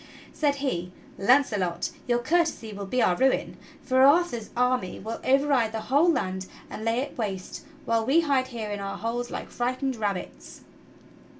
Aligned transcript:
Said 0.33 0.55
he: 0.55 0.91
"Launcelot, 1.19 1.91
your 2.07 2.17
courtesy 2.17 2.73
will 2.73 2.87
be 2.87 3.03
our 3.03 3.15
ruin, 3.15 3.55
for 3.83 4.01
Arthur's 4.01 4.49
army 4.57 4.97
will 4.97 5.21
override 5.23 5.73
the 5.73 5.81
whole 5.93 6.11
land 6.11 6.47
and 6.71 6.83
lay 6.83 6.97
it 7.01 7.15
waste 7.19 7.63
while 7.85 8.03
we 8.03 8.21
hide 8.21 8.47
here 8.47 8.71
in 8.71 8.79
our 8.79 8.97
holes 8.97 9.29
like 9.29 9.51
frightened 9.51 9.95
rabbits." 9.95 10.61